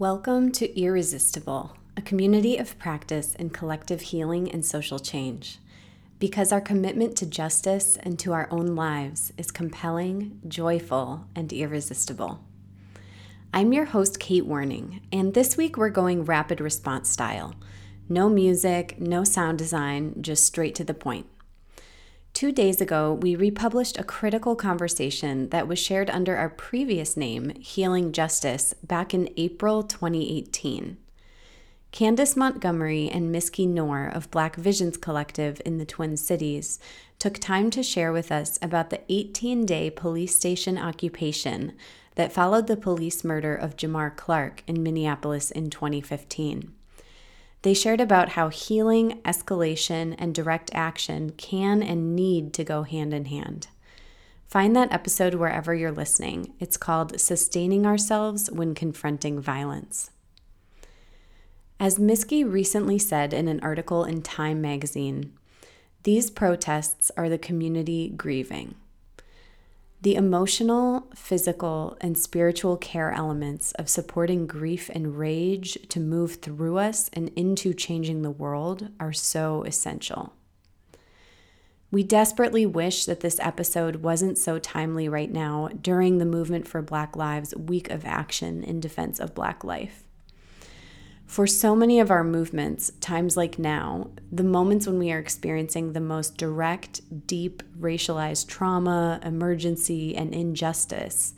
Welcome 0.00 0.50
to 0.52 0.80
Irresistible, 0.80 1.76
a 1.94 2.00
community 2.00 2.56
of 2.56 2.78
practice 2.78 3.34
in 3.34 3.50
collective 3.50 4.00
healing 4.00 4.50
and 4.50 4.64
social 4.64 4.98
change. 4.98 5.58
Because 6.18 6.52
our 6.52 6.60
commitment 6.62 7.16
to 7.16 7.26
justice 7.26 7.98
and 8.02 8.18
to 8.20 8.32
our 8.32 8.48
own 8.50 8.74
lives 8.74 9.30
is 9.36 9.50
compelling, 9.50 10.40
joyful, 10.48 11.26
and 11.36 11.52
irresistible. 11.52 12.42
I'm 13.52 13.74
your 13.74 13.84
host, 13.84 14.18
Kate 14.18 14.46
Werning, 14.46 15.02
and 15.12 15.34
this 15.34 15.58
week 15.58 15.76
we're 15.76 15.90
going 15.90 16.24
rapid 16.24 16.62
response 16.62 17.10
style. 17.10 17.54
No 18.08 18.30
music, 18.30 18.98
no 18.98 19.22
sound 19.22 19.58
design, 19.58 20.14
just 20.22 20.46
straight 20.46 20.74
to 20.76 20.84
the 20.84 20.94
point. 20.94 21.26
Two 22.40 22.52
days 22.52 22.80
ago, 22.80 23.12
we 23.20 23.36
republished 23.36 23.98
a 23.98 24.02
critical 24.02 24.56
conversation 24.56 25.50
that 25.50 25.68
was 25.68 25.78
shared 25.78 26.08
under 26.08 26.38
our 26.38 26.48
previous 26.48 27.14
name, 27.14 27.50
Healing 27.60 28.12
Justice, 28.12 28.72
back 28.82 29.12
in 29.12 29.28
April 29.36 29.82
2018. 29.82 30.96
Candace 31.92 32.36
Montgomery 32.36 33.10
and 33.10 33.30
Miski 33.30 33.68
Noor 33.68 34.06
of 34.06 34.30
Black 34.30 34.56
Visions 34.56 34.96
Collective 34.96 35.60
in 35.66 35.76
the 35.76 35.84
Twin 35.84 36.16
Cities 36.16 36.78
took 37.18 37.38
time 37.38 37.68
to 37.72 37.82
share 37.82 38.10
with 38.10 38.32
us 38.32 38.58
about 38.62 38.88
the 38.88 39.02
18 39.10 39.66
day 39.66 39.90
police 39.90 40.34
station 40.34 40.78
occupation 40.78 41.74
that 42.14 42.32
followed 42.32 42.68
the 42.68 42.76
police 42.78 43.22
murder 43.22 43.54
of 43.54 43.76
Jamar 43.76 44.16
Clark 44.16 44.62
in 44.66 44.82
Minneapolis 44.82 45.50
in 45.50 45.68
2015. 45.68 46.72
They 47.62 47.74
shared 47.74 48.00
about 48.00 48.30
how 48.30 48.48
healing, 48.48 49.20
escalation, 49.24 50.14
and 50.18 50.34
direct 50.34 50.70
action 50.72 51.30
can 51.30 51.82
and 51.82 52.16
need 52.16 52.54
to 52.54 52.64
go 52.64 52.84
hand 52.84 53.12
in 53.12 53.26
hand. 53.26 53.68
Find 54.46 54.74
that 54.74 54.92
episode 54.92 55.34
wherever 55.34 55.74
you're 55.74 55.92
listening. 55.92 56.54
It's 56.58 56.76
called 56.76 57.20
Sustaining 57.20 57.86
Ourselves 57.86 58.50
When 58.50 58.74
Confronting 58.74 59.40
Violence. 59.40 60.10
As 61.78 61.98
Miski 61.98 62.50
recently 62.50 62.98
said 62.98 63.32
in 63.32 63.46
an 63.46 63.60
article 63.60 64.04
in 64.04 64.22
Time 64.22 64.60
magazine, 64.60 65.32
these 66.02 66.30
protests 66.30 67.10
are 67.16 67.28
the 67.28 67.38
community 67.38 68.08
grieving. 68.08 68.74
The 70.02 70.14
emotional, 70.14 71.08
physical, 71.14 71.98
and 72.00 72.16
spiritual 72.16 72.78
care 72.78 73.12
elements 73.12 73.72
of 73.72 73.90
supporting 73.90 74.46
grief 74.46 74.90
and 74.94 75.18
rage 75.18 75.76
to 75.90 76.00
move 76.00 76.36
through 76.36 76.78
us 76.78 77.10
and 77.12 77.28
into 77.36 77.74
changing 77.74 78.22
the 78.22 78.30
world 78.30 78.88
are 78.98 79.12
so 79.12 79.62
essential. 79.64 80.32
We 81.90 82.02
desperately 82.02 82.64
wish 82.64 83.04
that 83.04 83.20
this 83.20 83.38
episode 83.40 83.96
wasn't 83.96 84.38
so 84.38 84.58
timely 84.58 85.06
right 85.06 85.30
now 85.30 85.68
during 85.68 86.16
the 86.16 86.24
Movement 86.24 86.66
for 86.66 86.80
Black 86.80 87.14
Lives 87.14 87.54
Week 87.56 87.90
of 87.90 88.06
Action 88.06 88.62
in 88.62 88.80
defense 88.80 89.20
of 89.20 89.34
Black 89.34 89.64
life. 89.64 90.04
For 91.30 91.46
so 91.46 91.76
many 91.76 92.00
of 92.00 92.10
our 92.10 92.24
movements, 92.24 92.90
times 93.00 93.36
like 93.36 93.56
now, 93.56 94.10
the 94.32 94.42
moments 94.42 94.88
when 94.88 94.98
we 94.98 95.12
are 95.12 95.20
experiencing 95.20 95.92
the 95.92 96.00
most 96.00 96.36
direct, 96.36 97.02
deep 97.28 97.62
racialized 97.78 98.48
trauma, 98.48 99.20
emergency, 99.22 100.16
and 100.16 100.34
injustice, 100.34 101.34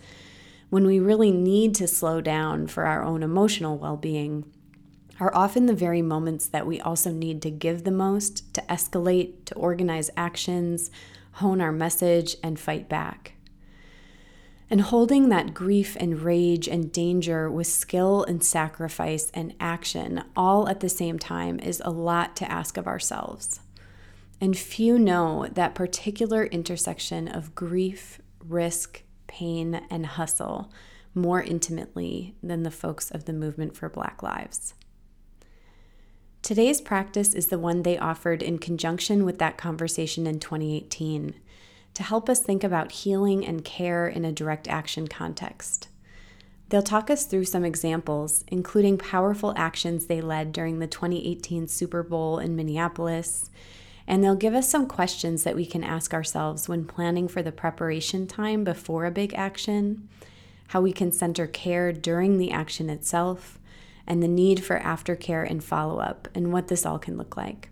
when 0.70 0.86
we 0.86 0.98
really 0.98 1.30
need 1.30 1.74
to 1.74 1.86
slow 1.86 2.22
down 2.22 2.68
for 2.68 2.86
our 2.86 3.04
own 3.04 3.22
emotional 3.22 3.76
well 3.76 3.98
being, 3.98 4.50
are 5.20 5.34
often 5.34 5.66
the 5.66 5.74
very 5.74 6.00
moments 6.00 6.46
that 6.46 6.66
we 6.66 6.80
also 6.80 7.10
need 7.10 7.42
to 7.42 7.50
give 7.50 7.84
the 7.84 7.90
most, 7.90 8.54
to 8.54 8.62
escalate, 8.62 9.44
to 9.44 9.54
organize 9.56 10.08
actions, 10.16 10.90
hone 11.32 11.60
our 11.60 11.70
message, 11.70 12.36
and 12.42 12.58
fight 12.58 12.88
back. 12.88 13.31
And 14.72 14.80
holding 14.80 15.28
that 15.28 15.52
grief 15.52 15.98
and 16.00 16.22
rage 16.22 16.66
and 16.66 16.90
danger 16.90 17.50
with 17.50 17.66
skill 17.66 18.24
and 18.24 18.42
sacrifice 18.42 19.30
and 19.34 19.54
action 19.60 20.24
all 20.34 20.66
at 20.66 20.80
the 20.80 20.88
same 20.88 21.18
time 21.18 21.60
is 21.60 21.82
a 21.84 21.90
lot 21.90 22.36
to 22.36 22.50
ask 22.50 22.78
of 22.78 22.86
ourselves. 22.86 23.60
And 24.40 24.56
few 24.56 24.98
know 24.98 25.46
that 25.52 25.74
particular 25.74 26.46
intersection 26.46 27.28
of 27.28 27.54
grief, 27.54 28.22
risk, 28.42 29.02
pain, 29.26 29.82
and 29.90 30.06
hustle 30.06 30.72
more 31.14 31.42
intimately 31.42 32.34
than 32.42 32.62
the 32.62 32.70
folks 32.70 33.10
of 33.10 33.26
the 33.26 33.34
Movement 33.34 33.76
for 33.76 33.90
Black 33.90 34.22
Lives. 34.22 34.72
Today's 36.40 36.80
practice 36.80 37.34
is 37.34 37.48
the 37.48 37.58
one 37.58 37.82
they 37.82 37.98
offered 37.98 38.42
in 38.42 38.56
conjunction 38.56 39.26
with 39.26 39.38
that 39.38 39.58
conversation 39.58 40.26
in 40.26 40.40
2018 40.40 41.34
to 41.94 42.02
help 42.02 42.28
us 42.28 42.40
think 42.40 42.64
about 42.64 42.92
healing 42.92 43.44
and 43.46 43.64
care 43.64 44.06
in 44.08 44.24
a 44.24 44.32
direct 44.32 44.68
action 44.68 45.08
context. 45.08 45.88
They'll 46.68 46.80
talk 46.80 47.10
us 47.10 47.26
through 47.26 47.44
some 47.44 47.66
examples, 47.66 48.44
including 48.48 48.96
powerful 48.96 49.52
actions 49.58 50.06
they 50.06 50.22
led 50.22 50.52
during 50.52 50.78
the 50.78 50.86
2018 50.86 51.68
Super 51.68 52.02
Bowl 52.02 52.38
in 52.38 52.56
Minneapolis, 52.56 53.50
and 54.06 54.24
they'll 54.24 54.34
give 54.34 54.54
us 54.54 54.70
some 54.70 54.86
questions 54.86 55.44
that 55.44 55.54
we 55.54 55.66
can 55.66 55.84
ask 55.84 56.14
ourselves 56.14 56.70
when 56.70 56.86
planning 56.86 57.28
for 57.28 57.42
the 57.42 57.52
preparation 57.52 58.26
time 58.26 58.64
before 58.64 59.04
a 59.04 59.10
big 59.10 59.34
action, 59.34 60.08
how 60.68 60.80
we 60.80 60.94
can 60.94 61.12
center 61.12 61.46
care 61.46 61.92
during 61.92 62.38
the 62.38 62.50
action 62.50 62.88
itself, 62.88 63.58
and 64.06 64.22
the 64.22 64.28
need 64.28 64.64
for 64.64 64.80
aftercare 64.80 65.48
and 65.48 65.62
follow 65.62 65.98
up, 65.98 66.26
and 66.34 66.54
what 66.54 66.68
this 66.68 66.86
all 66.86 66.98
can 66.98 67.18
look 67.18 67.36
like. 67.36 67.68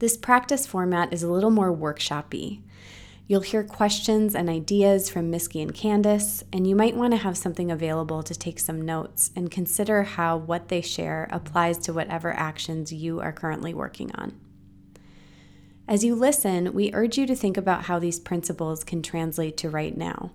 This 0.00 0.16
practice 0.16 0.66
format 0.66 1.12
is 1.12 1.22
a 1.22 1.30
little 1.30 1.50
more 1.50 1.76
workshoppy. 1.76 2.62
You'll 3.26 3.42
hear 3.42 3.62
questions 3.62 4.34
and 4.34 4.48
ideas 4.48 5.10
from 5.10 5.30
Miski 5.30 5.60
and 5.60 5.74
Candace, 5.74 6.42
and 6.54 6.66
you 6.66 6.74
might 6.74 6.96
want 6.96 7.12
to 7.12 7.18
have 7.18 7.36
something 7.36 7.70
available 7.70 8.22
to 8.22 8.34
take 8.34 8.58
some 8.58 8.80
notes 8.80 9.30
and 9.36 9.50
consider 9.50 10.04
how 10.04 10.38
what 10.38 10.68
they 10.68 10.80
share 10.80 11.28
applies 11.30 11.76
to 11.80 11.92
whatever 11.92 12.32
actions 12.32 12.94
you 12.94 13.20
are 13.20 13.30
currently 13.30 13.74
working 13.74 14.10
on. 14.14 14.40
As 15.86 16.02
you 16.02 16.14
listen, 16.14 16.72
we 16.72 16.94
urge 16.94 17.18
you 17.18 17.26
to 17.26 17.36
think 17.36 17.58
about 17.58 17.84
how 17.84 17.98
these 17.98 18.18
principles 18.18 18.82
can 18.82 19.02
translate 19.02 19.58
to 19.58 19.68
right 19.68 19.94
now. 19.94 20.32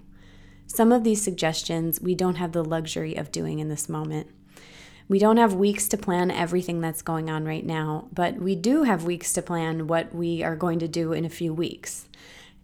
Some 0.67 0.91
of 0.91 1.03
these 1.03 1.23
suggestions 1.23 1.99
we 1.99 2.13
don't 2.13 2.35
have 2.35 2.51
the 2.51 2.63
luxury 2.63 3.15
of 3.15 3.31
doing 3.31 3.57
in 3.57 3.69
this 3.69 3.89
moment. 3.89 4.27
We 5.07 5.19
don't 5.19 5.37
have 5.37 5.53
weeks 5.53 5.87
to 5.89 5.97
plan 5.97 6.31
everything 6.31 6.81
that's 6.81 7.03
going 7.03 7.29
on 7.29 7.45
right 7.45 7.65
now, 7.65 8.07
but 8.11 8.37
we 8.37 8.55
do 8.55 8.83
have 8.83 9.03
weeks 9.03 9.33
to 9.33 9.41
plan 9.41 9.85
what 9.87 10.15
we 10.15 10.43
are 10.43 10.55
going 10.55 10.79
to 10.79 10.87
do 10.87 11.13
in 11.13 11.25
a 11.25 11.29
few 11.29 11.53
weeks. 11.53 12.07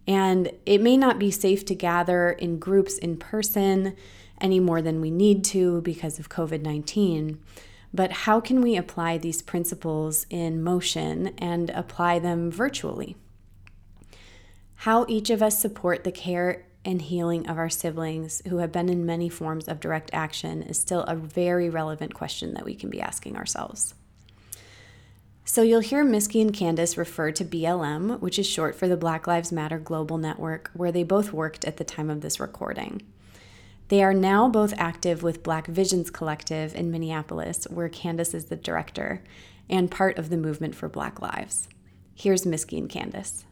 And 0.08 0.50
it 0.66 0.80
may 0.80 0.96
not 0.96 1.20
be 1.20 1.30
safe 1.30 1.64
to 1.66 1.74
gather 1.76 2.30
in 2.30 2.58
groups 2.58 2.98
in 2.98 3.16
person 3.16 3.94
any 4.40 4.58
more 4.58 4.82
than 4.82 5.00
we 5.00 5.10
need 5.10 5.44
to 5.44 5.80
because 5.82 6.18
of 6.18 6.28
COVID 6.28 6.62
19. 6.62 7.40
But 7.94 8.12
how 8.12 8.40
can 8.40 8.60
we 8.60 8.76
apply 8.76 9.18
these 9.18 9.42
principles 9.42 10.26
in 10.30 10.62
motion 10.62 11.34
and 11.38 11.70
apply 11.70 12.18
them 12.18 12.50
virtually? 12.50 13.16
How 14.76 15.06
each 15.08 15.30
of 15.30 15.42
us 15.42 15.60
support 15.60 16.02
the 16.02 16.10
care 16.10 16.64
and 16.84 17.02
healing 17.02 17.48
of 17.48 17.58
our 17.58 17.70
siblings 17.70 18.42
who 18.48 18.58
have 18.58 18.72
been 18.72 18.88
in 18.88 19.06
many 19.06 19.28
forms 19.28 19.68
of 19.68 19.80
direct 19.80 20.10
action 20.12 20.62
is 20.62 20.80
still 20.80 21.02
a 21.02 21.14
very 21.14 21.68
relevant 21.68 22.14
question 22.14 22.54
that 22.54 22.64
we 22.64 22.74
can 22.74 22.90
be 22.90 23.00
asking 23.00 23.36
ourselves. 23.36 23.94
So 25.44 25.62
you'll 25.62 25.80
hear 25.80 26.04
Miski 26.04 26.40
and 26.40 26.54
Candace 26.54 26.96
refer 26.96 27.32
to 27.32 27.44
BLM, 27.44 28.20
which 28.20 28.38
is 28.38 28.46
short 28.46 28.74
for 28.74 28.86
the 28.88 28.96
Black 28.96 29.26
Lives 29.26 29.52
Matter 29.52 29.78
Global 29.78 30.16
Network, 30.16 30.70
where 30.72 30.92
they 30.92 31.02
both 31.02 31.32
worked 31.32 31.64
at 31.64 31.76
the 31.76 31.84
time 31.84 32.10
of 32.10 32.20
this 32.20 32.40
recording. 32.40 33.02
They 33.88 34.02
are 34.02 34.14
now 34.14 34.48
both 34.48 34.72
active 34.78 35.22
with 35.22 35.42
Black 35.42 35.66
Visions 35.66 36.10
Collective 36.10 36.74
in 36.74 36.90
Minneapolis, 36.90 37.66
where 37.68 37.88
Candace 37.88 38.34
is 38.34 38.46
the 38.46 38.56
director, 38.56 39.22
and 39.68 39.90
part 39.90 40.16
of 40.16 40.30
the 40.30 40.36
movement 40.36 40.74
for 40.74 40.88
Black 40.88 41.20
Lives. 41.20 41.68
Here's 42.14 42.44
Miski 42.44 42.78
and 42.78 42.88
Candace. 42.88 43.44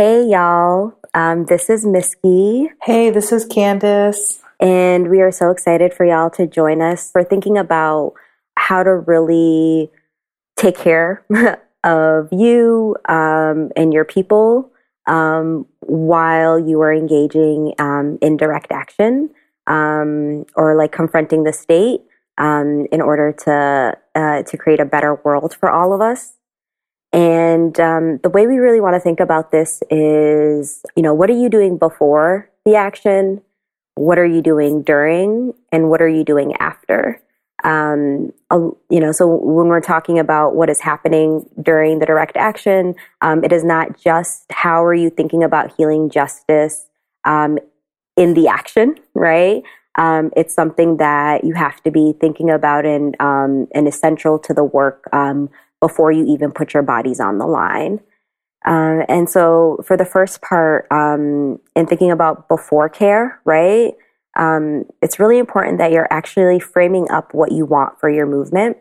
Hey, 0.00 0.24
y'all. 0.28 0.94
Um, 1.12 1.44
this 1.44 1.68
is 1.68 1.84
Miski. 1.84 2.68
Hey, 2.80 3.10
this 3.10 3.32
is 3.32 3.44
Candace. 3.44 4.40
And 4.58 5.10
we 5.10 5.20
are 5.20 5.30
so 5.30 5.50
excited 5.50 5.92
for 5.92 6.06
y'all 6.06 6.30
to 6.30 6.46
join 6.46 6.80
us 6.80 7.10
for 7.12 7.22
thinking 7.22 7.58
about 7.58 8.14
how 8.56 8.82
to 8.82 8.96
really 8.96 9.90
take 10.56 10.78
care 10.78 11.22
of 11.84 12.30
you 12.32 12.96
um, 13.10 13.72
and 13.76 13.92
your 13.92 14.06
people 14.06 14.72
um, 15.06 15.66
while 15.80 16.58
you 16.58 16.80
are 16.80 16.94
engaging 16.94 17.74
um, 17.78 18.16
in 18.22 18.38
direct 18.38 18.72
action 18.72 19.28
um, 19.66 20.46
or 20.56 20.76
like 20.76 20.92
confronting 20.92 21.44
the 21.44 21.52
state 21.52 22.00
um, 22.38 22.86
in 22.90 23.02
order 23.02 23.32
to 23.44 23.98
uh, 24.14 24.42
to 24.44 24.56
create 24.56 24.80
a 24.80 24.86
better 24.86 25.16
world 25.16 25.54
for 25.54 25.68
all 25.68 25.92
of 25.92 26.00
us. 26.00 26.38
And 27.12 27.78
um, 27.80 28.18
the 28.18 28.30
way 28.30 28.46
we 28.46 28.58
really 28.58 28.80
want 28.80 28.94
to 28.94 29.00
think 29.00 29.20
about 29.20 29.50
this 29.50 29.82
is, 29.90 30.82
you 30.96 31.02
know, 31.02 31.12
what 31.12 31.28
are 31.28 31.38
you 31.38 31.48
doing 31.48 31.76
before 31.76 32.48
the 32.64 32.76
action? 32.76 33.42
What 33.96 34.18
are 34.18 34.26
you 34.26 34.42
doing 34.42 34.82
during? 34.82 35.52
And 35.72 35.90
what 35.90 36.00
are 36.00 36.08
you 36.08 36.24
doing 36.24 36.54
after? 36.56 37.20
um, 37.64 38.32
you 38.50 39.00
know, 39.00 39.12
so 39.12 39.26
when 39.26 39.68
we're 39.68 39.80
talking 39.80 40.18
about 40.18 40.54
what 40.54 40.70
is 40.70 40.80
happening 40.80 41.48
during 41.62 41.98
the 41.98 42.06
direct 42.06 42.36
action, 42.36 42.94
um, 43.20 43.44
it 43.44 43.52
is 43.52 43.64
not 43.64 44.00
just 44.00 44.44
how 44.50 44.84
are 44.84 44.94
you 44.94 45.10
thinking 45.10 45.42
about 45.42 45.74
healing 45.76 46.10
justice 46.10 46.86
um, 47.24 47.58
in 48.16 48.34
the 48.34 48.48
action, 48.48 48.96
right? 49.14 49.62
Um, 49.96 50.30
it's 50.36 50.54
something 50.54 50.98
that 50.98 51.44
you 51.44 51.54
have 51.54 51.82
to 51.82 51.90
be 51.90 52.14
thinking 52.20 52.50
about 52.50 52.86
and 52.86 53.20
um, 53.20 53.66
and 53.74 53.88
essential 53.88 54.38
to 54.38 54.54
the 54.54 54.64
work 54.64 55.08
um, 55.12 55.50
before 55.80 56.12
you 56.12 56.26
even 56.26 56.52
put 56.52 56.74
your 56.74 56.82
bodies 56.82 57.20
on 57.20 57.38
the 57.38 57.46
line. 57.46 58.00
Uh, 58.66 59.04
and 59.08 59.28
so, 59.28 59.80
for 59.86 59.96
the 59.96 60.04
first 60.04 60.42
part, 60.42 60.86
um, 60.90 61.58
in 61.74 61.86
thinking 61.86 62.10
about 62.10 62.48
before 62.48 62.88
care, 62.88 63.40
right? 63.44 63.94
Um, 64.36 64.84
it's 65.02 65.18
really 65.18 65.38
important 65.38 65.78
that 65.78 65.92
you're 65.92 66.12
actually 66.12 66.60
framing 66.60 67.10
up 67.10 67.32
what 67.32 67.52
you 67.52 67.64
want 67.64 67.98
for 67.98 68.10
your 68.10 68.26
movement 68.26 68.76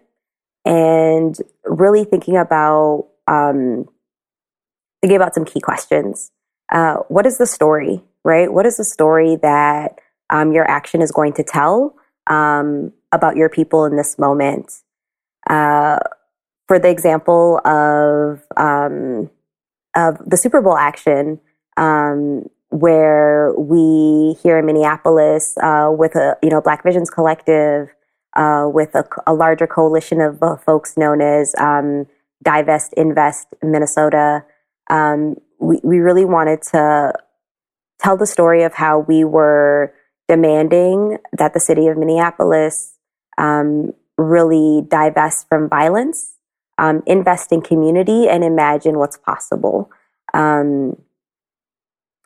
and 0.65 1.35
really 1.63 2.03
thinking 2.03 2.37
about 2.37 3.07
um, 3.27 3.85
thinking 5.01 5.15
about 5.15 5.33
some 5.33 5.45
key 5.45 5.59
questions. 5.59 6.31
Uh, 6.71 6.97
what 7.07 7.25
is 7.25 7.37
the 7.37 7.47
story, 7.47 8.03
right? 8.23 8.51
What 8.51 8.65
is 8.65 8.77
the 8.77 8.83
story 8.83 9.37
that 9.37 9.99
um, 10.29 10.51
your 10.51 10.69
action 10.69 11.01
is 11.01 11.11
going 11.11 11.33
to 11.33 11.43
tell 11.43 11.95
um, 12.27 12.91
about 13.11 13.37
your 13.37 13.49
people 13.49 13.85
in 13.85 13.95
this 13.95 14.19
moment? 14.19 14.73
Uh, 15.49 15.99
for 16.69 16.77
the 16.77 16.87
example 16.87 17.59
of 17.65 18.45
um, 18.55 19.29
of 19.95 20.17
the 20.23 20.37
Super 20.37 20.61
Bowl 20.61 20.77
action, 20.77 21.39
um, 21.77 22.47
where 22.69 23.53
we 23.57 24.37
here 24.43 24.59
in 24.59 24.67
Minneapolis 24.67 25.57
uh, 25.63 25.89
with 25.91 26.15
a 26.15 26.37
you 26.43 26.51
know 26.51 26.61
Black 26.61 26.83
Visions 26.83 27.09
Collective, 27.09 27.89
uh, 28.37 28.69
with 28.71 28.93
a, 28.93 29.03
a, 29.25 29.33
larger 29.33 29.65
coalition 29.65 30.21
of 30.21 30.43
uh, 30.43 30.57
folks 30.57 30.95
known 30.95 31.21
as 31.21 31.55
um, 31.57 32.05
Divest 32.43 32.93
Invest 32.93 33.47
Minnesota, 33.63 34.45
um, 34.91 35.37
we 35.59 35.79
we 35.83 35.97
really 35.97 36.23
wanted 36.23 36.61
to 36.71 37.13
tell 37.99 38.15
the 38.15 38.27
story 38.27 38.61
of 38.61 38.75
how 38.75 38.99
we 38.99 39.23
were 39.23 39.91
demanding 40.27 41.17
that 41.35 41.55
the 41.55 41.59
city 41.59 41.87
of 41.87 41.97
Minneapolis 41.97 42.93
um, 43.39 43.91
really 44.19 44.83
divest 44.87 45.49
from 45.49 45.67
violence, 45.67 46.35
um, 46.79 47.03
invest 47.05 47.51
in 47.51 47.61
community, 47.61 48.27
and 48.27 48.43
imagine 48.43 48.97
what's 48.97 49.17
possible. 49.17 49.91
Um, 50.33 50.95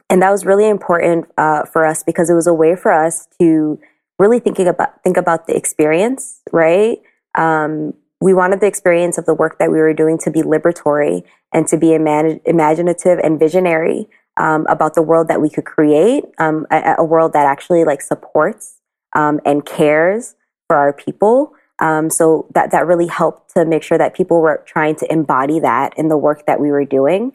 and 0.09 0.21
that 0.21 0.31
was 0.31 0.45
really 0.45 0.69
important 0.69 1.25
uh, 1.37 1.65
for 1.65 1.85
us 1.85 2.03
because 2.03 2.29
it 2.29 2.35
was 2.35 2.47
a 2.47 2.53
way 2.53 2.75
for 2.75 2.91
us 2.91 3.27
to 3.39 3.79
really 4.19 4.39
thinking 4.39 4.67
about 4.67 5.03
think 5.03 5.17
about 5.17 5.47
the 5.47 5.55
experience, 5.55 6.41
right? 6.51 6.99
Um, 7.35 7.95
we 8.21 8.33
wanted 8.33 8.61
the 8.61 8.67
experience 8.67 9.17
of 9.17 9.25
the 9.25 9.33
work 9.33 9.57
that 9.59 9.71
we 9.71 9.79
were 9.79 9.93
doing 9.93 10.17
to 10.19 10.31
be 10.31 10.43
liberatory 10.43 11.23
and 11.51 11.67
to 11.67 11.77
be 11.77 11.93
imaginative 11.93 13.19
and 13.19 13.37
visionary 13.39 14.07
um, 14.37 14.65
about 14.69 14.93
the 14.93 15.01
world 15.01 15.27
that 15.27 15.41
we 15.41 15.49
could 15.49 15.65
create, 15.65 16.23
um, 16.37 16.65
a, 16.71 16.95
a, 16.99 17.03
world 17.03 17.33
that 17.33 17.45
actually 17.45 17.83
like 17.83 18.01
supports 18.01 18.79
um, 19.15 19.39
and 19.45 19.65
cares 19.65 20.35
for 20.67 20.77
our 20.77 20.93
people. 20.93 21.53
Um, 21.83 22.09
so 22.09 22.47
that 22.55 22.71
that 22.71 22.87
really 22.87 23.07
helped 23.07 23.53
to 23.55 23.65
make 23.65 23.83
sure 23.83 23.97
that 23.97 24.15
people 24.15 24.41
were 24.41 24.63
trying 24.65 24.95
to 24.95 25.11
embody 25.11 25.59
that 25.59 25.93
in 25.97 26.07
the 26.07 26.17
work 26.17 26.45
that 26.47 26.59
we 26.59 26.71
were 26.71 26.85
doing. 26.85 27.33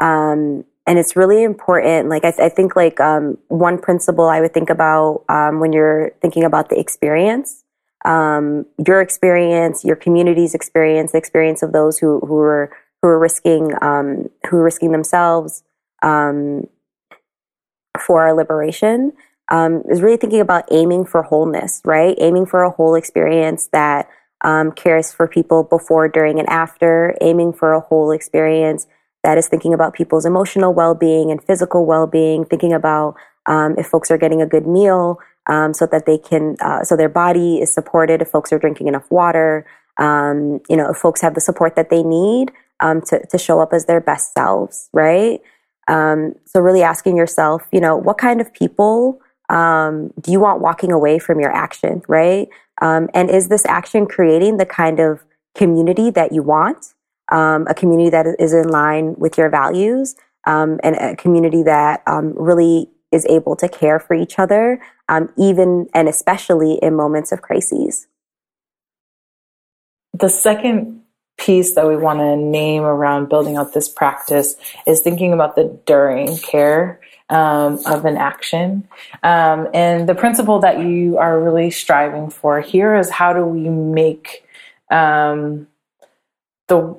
Um, 0.00 0.64
and 0.86 0.98
it's 0.98 1.14
really 1.14 1.44
important. 1.44 2.08
Like 2.08 2.24
I, 2.24 2.32
th- 2.32 2.40
I 2.40 2.48
think, 2.48 2.74
like 2.74 2.98
um, 2.98 3.38
one 3.48 3.78
principle 3.78 4.28
I 4.28 4.40
would 4.40 4.54
think 4.54 4.70
about 4.70 5.24
when 5.28 5.72
you're 5.72 6.12
thinking 6.20 6.42
about 6.42 6.70
the 6.70 6.78
experience 6.78 7.62
um, 8.04 8.66
your 8.84 9.00
experience, 9.00 9.84
your 9.84 9.96
community's 9.96 10.54
experience, 10.54 11.12
the 11.12 11.18
experience 11.18 11.62
of 11.62 11.72
those 11.72 11.98
who 11.98 12.20
who 12.20 12.38
are 12.38 12.76
who 13.00 13.08
are 13.08 13.18
risking 13.18 13.72
um, 13.80 14.28
who 14.48 14.56
are 14.56 14.64
risking 14.64 14.92
themselves 14.92 15.62
um, 16.02 16.66
for 17.98 18.22
our 18.22 18.34
liberation 18.34 19.12
um, 19.50 19.82
is 19.90 20.00
really 20.00 20.16
thinking 20.16 20.40
about 20.40 20.64
aiming 20.70 21.04
for 21.04 21.22
wholeness, 21.22 21.80
right? 21.84 22.16
Aiming 22.18 22.46
for 22.46 22.62
a 22.62 22.70
whole 22.70 22.94
experience 22.94 23.68
that 23.72 24.08
um, 24.44 24.72
cares 24.72 25.12
for 25.12 25.28
people 25.28 25.64
before, 25.64 26.08
during, 26.08 26.38
and 26.38 26.48
after. 26.48 27.16
Aiming 27.20 27.52
for 27.52 27.72
a 27.72 27.80
whole 27.80 28.10
experience 28.10 28.86
that 29.22 29.38
is 29.38 29.48
thinking 29.48 29.74
about 29.74 29.94
people's 29.94 30.26
emotional 30.26 30.72
well-being 30.72 31.30
and 31.30 31.42
physical 31.42 31.86
well-being. 31.86 32.44
Thinking 32.44 32.72
about 32.72 33.14
um, 33.46 33.74
if 33.78 33.86
folks 33.86 34.10
are 34.10 34.18
getting 34.18 34.42
a 34.42 34.46
good 34.46 34.66
meal. 34.66 35.18
Um, 35.48 35.74
so 35.74 35.86
that 35.86 36.06
they 36.06 36.18
can, 36.18 36.54
uh, 36.60 36.84
so 36.84 36.96
their 36.96 37.08
body 37.08 37.60
is 37.60 37.74
supported. 37.74 38.22
If 38.22 38.28
folks 38.28 38.52
are 38.52 38.60
drinking 38.60 38.86
enough 38.86 39.10
water, 39.10 39.66
um, 39.98 40.60
you 40.70 40.76
know, 40.76 40.90
if 40.90 40.98
folks 40.98 41.20
have 41.20 41.34
the 41.34 41.40
support 41.40 41.74
that 41.74 41.90
they 41.90 42.04
need, 42.04 42.52
um, 42.78 43.00
to, 43.02 43.26
to 43.26 43.38
show 43.38 43.58
up 43.58 43.72
as 43.72 43.86
their 43.86 44.00
best 44.00 44.34
selves, 44.34 44.88
right? 44.92 45.40
Um, 45.88 46.34
so 46.44 46.60
really 46.60 46.84
asking 46.84 47.16
yourself, 47.16 47.66
you 47.72 47.80
know, 47.80 47.96
what 47.96 48.18
kind 48.18 48.40
of 48.40 48.54
people 48.54 49.20
um, 49.48 50.12
do 50.20 50.32
you 50.32 50.40
want 50.40 50.60
walking 50.60 50.92
away 50.92 51.18
from 51.18 51.40
your 51.40 51.52
action, 51.52 52.02
right? 52.08 52.48
Um, 52.80 53.08
and 53.14 53.30
is 53.30 53.48
this 53.48 53.66
action 53.66 54.06
creating 54.06 54.56
the 54.56 54.66
kind 54.66 55.00
of 55.00 55.24
community 55.54 56.10
that 56.10 56.32
you 56.32 56.42
want? 56.42 56.94
Um, 57.30 57.66
a 57.68 57.74
community 57.74 58.10
that 58.10 58.26
is 58.38 58.52
in 58.52 58.68
line 58.68 59.14
with 59.16 59.38
your 59.38 59.48
values, 59.48 60.16
um, 60.46 60.80
and 60.82 60.96
a 60.96 61.16
community 61.16 61.62
that 61.62 62.02
um, 62.06 62.34
really 62.36 62.90
is 63.10 63.24
able 63.26 63.56
to 63.56 63.68
care 63.68 64.00
for 64.00 64.14
each 64.14 64.38
other, 64.38 64.80
even 65.36 65.86
and 65.94 66.08
especially 66.08 66.78
in 66.82 66.94
moments 66.94 67.30
of 67.30 67.42
crises. 67.42 68.06
The 70.14 70.28
second 70.28 71.02
piece 71.38 71.74
that 71.74 71.86
we 71.86 71.96
want 71.96 72.20
to 72.20 72.36
name 72.36 72.82
around 72.82 73.28
building 73.28 73.56
out 73.56 73.72
this 73.72 73.88
practice 73.88 74.56
is 74.86 75.00
thinking 75.00 75.32
about 75.32 75.56
the 75.56 75.78
during 75.86 76.36
care 76.38 77.00
um, 77.32 77.80
of 77.86 78.04
an 78.04 78.16
action. 78.16 78.86
Um, 79.22 79.68
and 79.72 80.08
the 80.08 80.14
principle 80.14 80.60
that 80.60 80.80
you 80.80 81.18
are 81.18 81.40
really 81.40 81.70
striving 81.70 82.30
for 82.30 82.60
here 82.60 82.94
is 82.94 83.08
how 83.10 83.32
do 83.32 83.44
we 83.44 83.68
make 83.68 84.44
um, 84.90 85.66
the 86.68 86.96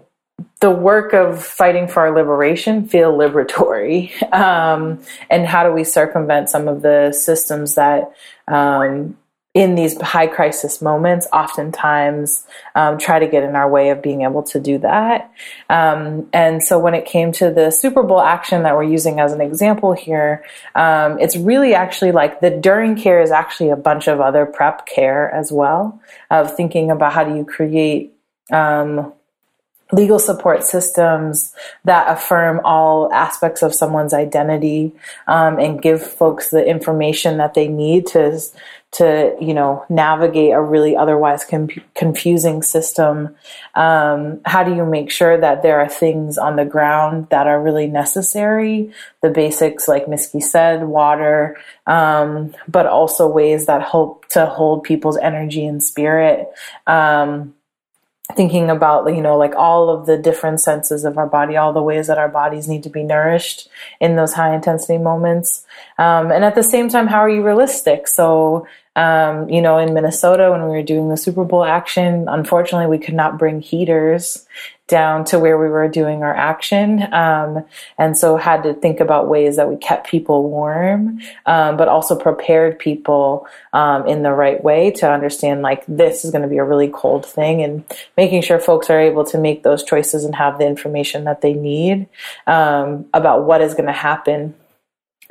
the 0.59 0.71
work 0.71 1.13
of 1.13 1.43
fighting 1.43 1.87
for 1.87 2.01
our 2.01 2.15
liberation 2.15 2.87
feel 2.87 3.15
liberatory, 3.17 4.09
um, 4.33 4.99
and 5.29 5.45
how 5.45 5.63
do 5.63 5.71
we 5.71 5.83
circumvent 5.83 6.49
some 6.49 6.67
of 6.67 6.81
the 6.81 7.11
systems 7.11 7.75
that 7.75 8.11
um, 8.47 9.15
in 9.53 9.75
these 9.75 9.99
high 10.01 10.25
crisis 10.25 10.81
moments, 10.81 11.27
oftentimes 11.31 12.43
um, 12.73 12.97
try 12.97 13.19
to 13.19 13.27
get 13.27 13.43
in 13.43 13.55
our 13.55 13.69
way 13.69 13.89
of 13.89 14.01
being 14.01 14.23
able 14.23 14.41
to 14.41 14.59
do 14.59 14.79
that. 14.79 15.31
Um, 15.69 16.27
and 16.33 16.63
so 16.63 16.79
when 16.79 16.95
it 16.95 17.05
came 17.05 17.31
to 17.33 17.51
the 17.51 17.69
Super 17.69 18.01
Bowl 18.01 18.19
action 18.19 18.63
that 18.63 18.75
we're 18.75 18.83
using 18.83 19.19
as 19.19 19.31
an 19.31 19.41
example 19.41 19.93
here, 19.93 20.43
um, 20.73 21.19
it's 21.19 21.35
really 21.35 21.75
actually 21.75 22.11
like 22.11 22.41
the 22.41 22.49
during 22.49 22.95
care 22.95 23.21
is 23.21 23.29
actually 23.29 23.69
a 23.69 23.75
bunch 23.75 24.07
of 24.07 24.19
other 24.19 24.47
prep 24.47 24.87
care 24.87 25.29
as 25.29 25.51
well, 25.51 26.01
of 26.31 26.55
thinking 26.55 26.89
about 26.89 27.13
how 27.13 27.23
do 27.23 27.35
you 27.35 27.45
create 27.45 28.11
um, 28.51 29.13
legal 29.93 30.19
support 30.19 30.63
systems 30.63 31.53
that 31.85 32.09
affirm 32.09 32.59
all 32.63 33.11
aspects 33.13 33.61
of 33.61 33.73
someone's 33.73 34.13
identity 34.13 34.91
um, 35.27 35.59
and 35.59 35.81
give 35.81 36.01
folks 36.01 36.49
the 36.49 36.65
information 36.65 37.37
that 37.37 37.53
they 37.53 37.67
need 37.67 38.07
to 38.07 38.39
to 38.91 39.35
you 39.41 39.55
know 39.55 39.83
navigate 39.89 40.53
a 40.53 40.61
really 40.61 40.95
otherwise 40.95 41.43
com- 41.43 41.69
confusing 41.95 42.61
system. 42.61 43.35
Um, 43.73 44.39
how 44.45 44.63
do 44.63 44.75
you 44.75 44.85
make 44.85 45.09
sure 45.09 45.35
that 45.37 45.63
there 45.63 45.79
are 45.79 45.89
things 45.89 46.37
on 46.37 46.55
the 46.55 46.65
ground 46.65 47.27
that 47.29 47.47
are 47.47 47.61
really 47.61 47.87
necessary? 47.87 48.91
The 49.21 49.29
basics 49.29 49.87
like 49.87 50.05
Miski 50.05 50.43
said 50.43 50.83
water 50.83 51.57
um, 51.87 52.53
but 52.67 52.85
also 52.85 53.27
ways 53.27 53.65
that 53.65 53.81
help 53.81 54.27
to 54.29 54.45
hold 54.45 54.83
people's 54.83 55.17
energy 55.17 55.65
and 55.65 55.83
spirit. 55.83 56.47
Um, 56.87 57.53
thinking 58.35 58.69
about 58.69 59.07
you 59.13 59.21
know 59.21 59.37
like 59.37 59.55
all 59.55 59.89
of 59.89 60.05
the 60.05 60.17
different 60.17 60.59
senses 60.59 61.05
of 61.05 61.17
our 61.17 61.27
body 61.27 61.55
all 61.55 61.73
the 61.73 61.81
ways 61.81 62.07
that 62.07 62.17
our 62.17 62.29
bodies 62.29 62.67
need 62.67 62.83
to 62.83 62.89
be 62.89 63.03
nourished 63.03 63.69
in 63.99 64.15
those 64.15 64.33
high 64.33 64.53
intensity 64.55 64.97
moments. 64.97 65.65
Um, 65.97 66.31
and 66.31 66.43
at 66.43 66.55
the 66.55 66.63
same 66.63 66.89
time 66.89 67.07
how 67.07 67.19
are 67.19 67.29
you 67.29 67.43
realistic? 67.43 68.07
So 68.07 68.67
um, 68.95 69.49
you 69.49 69.61
know, 69.61 69.77
in 69.77 69.93
Minnesota 69.93 70.51
when 70.51 70.63
we 70.63 70.69
were 70.69 70.83
doing 70.83 71.09
the 71.09 71.17
Super 71.17 71.43
Bowl 71.43 71.63
action, 71.63 72.27
unfortunately, 72.27 72.87
we 72.87 73.03
could 73.03 73.15
not 73.15 73.39
bring 73.39 73.59
heaters 73.59 74.45
down 74.87 75.23
to 75.23 75.39
where 75.39 75.57
we 75.57 75.69
were 75.69 75.87
doing 75.87 76.23
our 76.23 76.35
action. 76.35 77.01
Um, 77.13 77.65
and 77.97 78.17
so 78.17 78.35
had 78.35 78.63
to 78.63 78.73
think 78.73 78.99
about 78.99 79.29
ways 79.29 79.55
that 79.55 79.69
we 79.69 79.77
kept 79.77 80.07
people 80.07 80.49
warm, 80.49 81.19
um, 81.45 81.77
but 81.77 81.87
also 81.87 82.19
prepared 82.19 82.77
people 82.77 83.47
um, 83.71 84.05
in 84.07 84.23
the 84.23 84.33
right 84.33 84.61
way 84.61 84.91
to 84.91 85.09
understand 85.09 85.61
like 85.61 85.85
this 85.87 86.25
is 86.25 86.31
going 86.31 86.41
to 86.41 86.47
be 86.49 86.57
a 86.57 86.63
really 86.63 86.89
cold 86.89 87.25
thing 87.25 87.63
and 87.63 87.83
making 88.17 88.41
sure 88.41 88.59
folks 88.59 88.89
are 88.89 88.99
able 88.99 89.23
to 89.25 89.37
make 89.37 89.63
those 89.63 89.83
choices 89.83 90.25
and 90.25 90.35
have 90.35 90.59
the 90.59 90.67
information 90.67 91.23
that 91.23 91.41
they 91.41 91.53
need 91.53 92.07
um, 92.45 93.05
about 93.13 93.45
what 93.45 93.61
is 93.61 93.73
going 93.73 93.87
to 93.87 93.93
happen 93.93 94.53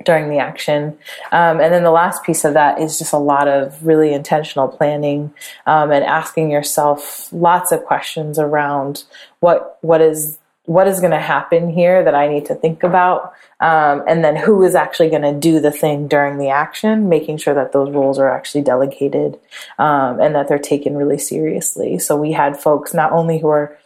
during 0.05 0.29
the 0.29 0.39
action. 0.39 0.99
Um, 1.31 1.61
and 1.61 1.73
then 1.73 1.83
the 1.83 1.91
last 1.91 2.25
piece 2.25 2.45
of 2.45 2.55
that 2.55 2.81
is 2.81 2.99
just 2.99 3.13
a 3.13 3.19
lot 3.19 3.49
of 3.49 3.85
really 3.85 4.13
intentional 4.13 4.69
planning 4.69 5.33
um, 5.67 5.91
and 5.91 6.05
asking 6.05 6.51
yourself 6.51 7.33
lots 7.33 7.73
of 7.73 7.85
questions 7.85 8.39
around 8.39 9.05
what 9.41 9.79
what 9.81 10.01
is 10.01 10.39
what 10.65 10.87
is 10.87 11.01
going 11.01 11.11
to 11.13 11.19
happen 11.19 11.71
here 11.71 12.05
that 12.05 12.15
I 12.15 12.29
need 12.29 12.47
to 12.47 12.55
think 12.55 12.85
about, 12.85 13.35
um, 13.59 14.05
and 14.07 14.25
then 14.25 14.37
who 14.37 14.63
is 14.63 14.77
actually 14.77 15.11
going 15.11 15.23
to 15.23 15.33
do 15.33 15.59
the 15.59 15.73
thing 15.73 16.07
during 16.07 16.39
the 16.39 16.51
action, 16.51 17.09
making 17.09 17.39
sure 17.39 17.55
that 17.55 17.73
those 17.73 17.91
roles 17.91 18.19
are 18.19 18.31
actually 18.31 18.63
delegated 18.63 19.41
um, 19.79 20.21
and 20.21 20.35
that 20.37 20.47
they're 20.49 20.59
taken 20.61 20.97
really 20.97 21.19
seriously. 21.19 21.99
So 21.99 22.17
we 22.17 22.31
had 22.31 22.61
folks 22.61 22.95
not 22.95 23.11
only 23.11 23.39
who 23.39 23.49
are 23.49 23.77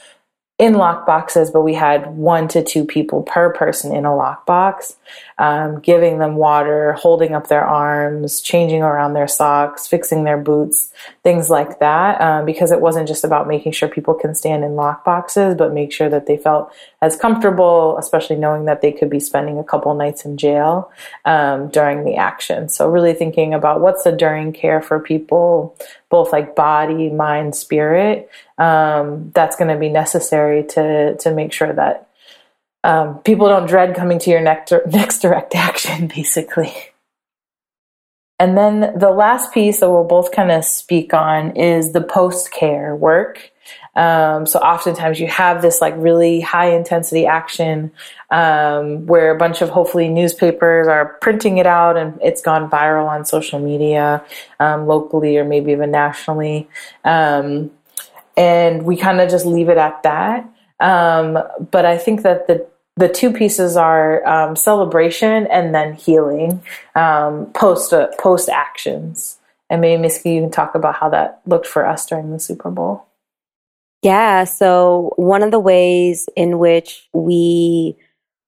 in 0.59 0.73
lock 0.73 1.05
boxes, 1.05 1.51
but 1.51 1.61
we 1.61 1.75
had 1.75 2.17
one 2.17 2.49
to 2.49 2.65
two 2.65 2.87
people 2.87 3.23
per 3.23 3.53
person 3.53 3.95
in 3.95 4.07
a 4.07 4.11
lockbox, 4.11 4.97
um, 5.37 5.81
giving 5.81 6.19
them 6.19 6.37
water, 6.37 6.95
holding 6.95 7.35
up 7.35 7.49
their 7.49 7.65
arms, 7.65 8.41
changing 8.41 8.81
around 8.81 9.13
their 9.13 9.29
socks, 9.29 9.87
fixing 9.87 10.25
their 10.25 10.39
boots, 10.39 10.91
things 11.23 11.51
like 11.51 11.79
that. 11.81 12.19
Um, 12.23 12.47
because 12.47 12.73
it 12.73 12.81
wasn't 12.81 13.07
just 13.07 13.23
about 13.23 13.47
making 13.47 13.73
sure 13.73 13.87
people 13.87 14.15
can 14.15 14.35
stand 14.35 14.65
in 14.65 14.77
lock 14.77 15.05
boxes, 15.05 15.55
but 15.55 15.75
make 15.75 15.93
sure 15.93 16.09
that 16.09 16.27
they 16.27 16.39
felt 16.39 16.73
as 17.03 17.17
comfortable, 17.17 17.97
especially 17.99 18.37
knowing 18.37 18.65
that 18.65 18.81
they 18.81 18.91
could 18.91 19.11
be 19.11 19.21
spending 19.21 19.59
a 19.59 19.65
couple 19.65 19.93
nights 19.95 20.25
in 20.25 20.37
jail 20.37 20.91
um, 21.25 21.69
during 21.69 22.05
the 22.05 22.17
action. 22.17 22.69
So 22.69 22.89
really 22.89 23.13
thinking 23.13 23.53
about 23.53 23.81
what's 23.81 24.05
the 24.05 24.13
during 24.13 24.53
care 24.53 24.81
for 24.81 24.99
people, 24.99 25.77
both 26.09 26.33
like 26.33 26.57
body, 26.57 27.11
mind, 27.11 27.55
spirit. 27.55 28.31
Um, 28.59 29.31
that's 29.35 29.57
going 29.57 29.69
to 29.69 29.79
be 29.79 29.91
necessary 29.91 30.65
to 30.69 31.17
to 31.17 31.35
make 31.35 31.53
sure 31.53 31.73
that 31.73 32.09
um, 32.83 33.19
people 33.19 33.49
don't 33.49 33.67
dread 33.67 33.95
coming 33.95 34.19
to 34.21 34.31
your 34.31 34.41
next 34.41 34.73
next 34.87 35.21
direct 35.21 35.55
action, 35.55 36.07
basically. 36.15 36.73
And 38.39 38.57
then 38.57 38.99
the 38.99 39.11
last 39.11 39.53
piece 39.53 39.81
that 39.81 39.91
we'll 39.91 40.05
both 40.05 40.31
kind 40.31 40.51
of 40.51 40.65
speak 40.65 41.15
on 41.15 41.57
is 41.57 41.93
the 41.93 42.03
post 42.03 42.53
care 42.53 42.95
work. 42.95 43.51
Um, 43.97 44.45
so 44.45 44.59
oftentimes 44.59 45.19
you 45.19 45.27
have 45.27 45.63
this 45.63 45.81
like 45.81 45.95
really 45.97 46.41
high 46.43 46.77
intensity 46.77 47.27
action 47.27 47.91
um, 48.31 49.07
where 49.07 49.31
a 49.31 49.39
bunch 49.39 49.63
of 49.63 49.71
hopefully 49.71 50.09
newspapers 50.09 50.87
are 50.87 51.15
printing 51.23 51.57
it 51.57 51.67
out 51.67 51.97
and 51.97 52.19
it's 52.23 52.43
gone 52.43 52.71
viral 52.71 53.09
on 53.09 53.25
social 53.25 53.59
media 53.59 54.23
um, 54.61 54.87
locally 54.87 55.39
or 55.39 55.45
maybe 55.45 55.73
even 55.73 55.91
nationally. 55.91 56.69
Um, 57.05 57.71
and 58.37 58.83
we 58.85 58.99
kind 58.99 59.21
of 59.21 59.31
just 59.31 59.47
leave 59.47 59.71
it 59.71 59.79
at 59.79 60.03
that. 60.03 60.47
Um, 60.79 61.39
but 61.71 61.87
I 61.87 61.97
think 61.97 62.23
that 62.23 62.47
the 62.47 62.67
the 62.99 63.09
two 63.11 63.31
pieces 63.31 63.77
are 63.77 64.27
um, 64.27 64.57
celebration 64.57 65.47
and 65.49 65.75
then 65.75 65.95
healing 65.95 66.63
post 66.95 67.93
uh, 67.93 68.09
post 68.19 68.49
actions. 68.49 69.39
And 69.69 69.81
maybe 69.81 70.03
Miski, 70.03 70.35
you 70.35 70.41
can 70.43 70.51
talk 70.51 70.75
about 70.75 70.97
how 70.97 71.11
that 71.11 71.41
looked 71.45 71.67
for 71.67 71.87
us 71.87 72.07
during 72.07 72.31
the 72.31 72.39
Super 72.39 72.71
Bowl. 72.71 73.07
Yeah. 74.07 74.45
So, 74.45 75.15
one 75.17 75.43
of 75.43 75.51
the 75.51 75.59
ways 75.59 76.29
in 76.37 76.61
which 76.61 77.09
we 77.13 77.97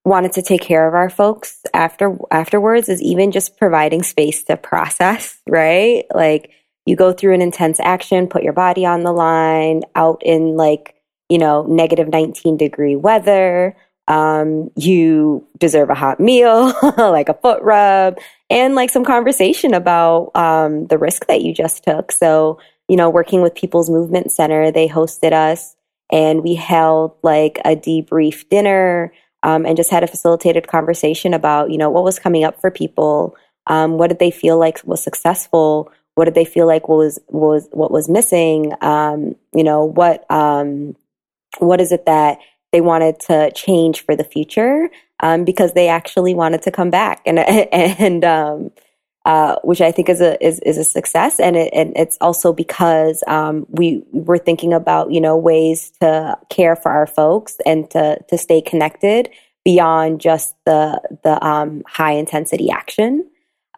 wanted 0.05 0.31
to 0.35 0.41
take 0.41 0.61
care 0.61 0.87
of 0.87 0.95
our 0.95 1.11
folks 1.11 1.63
after 1.75 2.17
afterwards 2.31 2.89
is 2.89 3.03
even 3.03 3.33
just 3.33 3.57
providing 3.57 4.05
space 4.05 4.45
to 4.45 4.57
process, 4.57 5.37
right? 5.49 6.05
Like 6.15 6.53
you 6.87 6.95
go 6.95 7.13
through 7.13 7.35
an 7.35 7.43
intense 7.43 7.81
action, 7.81 8.29
put 8.29 8.45
your 8.45 8.53
body 8.53 8.87
on 8.87 9.03
the 9.03 9.11
line 9.11 9.83
out 9.97 10.23
in 10.25 10.57
like, 10.57 10.95
you 11.29 11.39
know, 11.39 11.65
negative 11.65 12.07
19 12.07 12.57
degree 12.57 12.95
weather. 12.95 13.77
Um, 14.07 14.71
you 14.77 15.45
deserve 15.59 15.91
a 15.91 15.95
hot 15.95 16.21
meal, 16.21 16.73
like 16.97 17.29
a 17.29 17.35
foot 17.35 17.63
rub, 17.65 18.17
and 18.49 18.77
like 18.77 18.91
some 18.91 19.05
conversation 19.05 19.75
about 19.75 20.31
um, 20.37 20.87
the 20.87 20.99
risk 20.99 21.27
that 21.27 21.43
you 21.43 21.53
just 21.53 21.83
took. 21.83 22.13
So, 22.13 22.61
you 22.89 22.97
know, 22.97 23.11
working 23.11 23.43
with 23.43 23.55
People's 23.55 23.91
Movement 23.91 24.33
Center, 24.33 24.71
they 24.71 24.89
hosted 24.89 25.33
us 25.33 25.77
and 26.11 26.43
we 26.43 26.55
held 26.55 27.17
like 27.23 27.59
a 27.65 27.77
debrief 27.77 28.49
dinner 28.49 29.13
um, 29.43 29.67
and 29.67 29.77
just 29.77 29.91
had 29.91 30.03
a 30.03 30.09
facilitated 30.09 30.67
conversation 30.67 31.35
about, 31.35 31.71
you 31.71 31.79
know, 31.79 31.91
what 31.91 32.05
was 32.05 32.19
coming 32.19 32.45
up 32.45 32.61
for 32.61 32.71
people. 32.71 33.37
Um, 33.67 33.99
what 33.99 34.09
did 34.09 34.19
they 34.19 34.31
feel 34.31 34.59
like 34.59 34.81
was 34.85 35.03
successful? 35.03 35.93
What 36.15 36.25
did 36.25 36.35
they 36.35 36.47
feel 36.47 36.67
like 36.67 36.89
was 36.89 37.19
was 37.29 37.69
what 37.71 37.93
was 37.93 38.09
missing? 38.09 38.73
Um, 38.81 39.37
you 39.55 39.63
know, 39.63 39.85
what 39.85 40.29
um, 40.31 40.97
what 41.59 41.81
is 41.81 41.93
it 41.93 42.07
that 42.07 42.39
they 42.73 42.81
wanted 42.81 43.21
to 43.21 43.53
change 43.53 44.05
for 44.05 44.17
the 44.17 44.25
future? 44.25 44.91
Um, 45.21 45.45
because 45.45 45.75
they 45.75 45.89
actually 45.89 46.35
wanted 46.35 46.63
to 46.63 46.71
come 46.71 46.91
back 46.91 47.21
and 47.27 47.39
and 47.39 48.25
um, 48.25 48.71
uh, 49.29 49.57
which 49.63 49.83
I 49.83 49.93
think 49.93 50.09
is 50.09 50.23
a 50.23 50.43
is, 50.43 50.59
is 50.61 50.79
a 50.79 50.85
success, 50.85 51.39
and 51.39 51.55
it, 51.55 51.71
and 51.75 51.93
it's 51.97 52.17
also 52.19 52.51
because 52.51 53.23
um, 53.27 53.67
we 53.69 54.03
were 54.11 54.39
thinking 54.39 54.73
about 54.73 55.13
you 55.13 55.21
know 55.21 55.37
ways 55.37 55.93
to 56.01 56.39
care 56.49 56.75
for 56.75 56.91
our 56.91 57.07
folks 57.07 57.59
and 57.67 57.91
to 57.91 58.19
to 58.31 58.39
stay 58.39 58.63
connected 58.63 59.29
beyond 59.67 60.23
just 60.23 60.55
the 60.65 60.99
the 61.25 61.47
um, 61.47 61.83
high 61.87 62.13
intensity 62.13 62.71
action. 62.71 63.29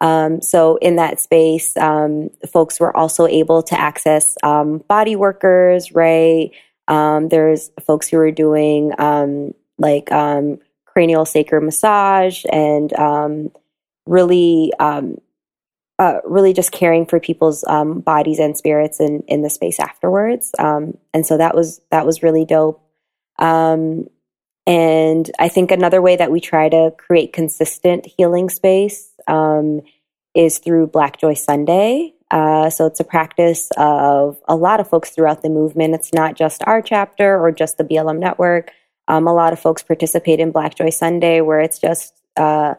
Um, 0.00 0.40
so 0.40 0.76
in 0.76 0.94
that 0.96 1.18
space, 1.18 1.76
um, 1.78 2.30
folks 2.52 2.78
were 2.78 2.96
also 2.96 3.26
able 3.26 3.64
to 3.64 3.78
access 3.78 4.36
um, 4.44 4.84
body 4.88 5.16
workers, 5.16 5.90
right? 5.90 6.52
Um, 6.86 7.28
there's 7.28 7.72
folks 7.84 8.06
who 8.06 8.18
are 8.18 8.30
doing 8.30 8.92
like 9.78 10.10
cranial 10.84 11.24
sacral 11.24 11.64
massage 11.64 12.44
and 12.52 12.92
really 14.06 14.72
um, 14.78 15.16
uh, 16.00 16.20
really 16.24 16.54
just 16.54 16.72
caring 16.72 17.04
for 17.04 17.20
people's 17.20 17.62
um, 17.68 18.00
bodies 18.00 18.38
and 18.38 18.56
spirits 18.56 19.00
in, 19.00 19.22
in 19.28 19.42
the 19.42 19.50
space 19.50 19.78
afterwards. 19.78 20.50
Um, 20.58 20.96
and 21.12 21.26
so 21.26 21.36
that 21.36 21.54
was 21.54 21.82
that 21.90 22.06
was 22.06 22.22
really 22.22 22.46
dope. 22.46 22.82
Um, 23.38 24.06
and 24.66 25.30
I 25.38 25.48
think 25.48 25.70
another 25.70 26.00
way 26.00 26.16
that 26.16 26.30
we 26.30 26.40
try 26.40 26.70
to 26.70 26.94
create 26.96 27.34
consistent 27.34 28.06
healing 28.06 28.48
space 28.48 29.12
um, 29.28 29.82
is 30.34 30.58
through 30.58 30.86
Black 30.86 31.20
Joy 31.20 31.34
Sunday. 31.34 32.14
Uh, 32.30 32.70
so 32.70 32.86
it's 32.86 33.00
a 33.00 33.04
practice 33.04 33.68
of 33.76 34.38
a 34.48 34.56
lot 34.56 34.80
of 34.80 34.88
folks 34.88 35.10
throughout 35.10 35.42
the 35.42 35.50
movement. 35.50 35.94
It's 35.94 36.14
not 36.14 36.34
just 36.34 36.62
our 36.66 36.80
chapter 36.80 37.38
or 37.38 37.52
just 37.52 37.76
the 37.76 37.84
BLM 37.84 38.20
network. 38.20 38.70
Um, 39.06 39.26
a 39.26 39.34
lot 39.34 39.52
of 39.52 39.60
folks 39.60 39.82
participate 39.82 40.40
in 40.40 40.50
Black 40.50 40.76
Joy 40.76 40.90
Sunday, 40.90 41.42
where 41.42 41.60
it's 41.60 41.78
just 41.78 42.14
uh, 42.38 42.74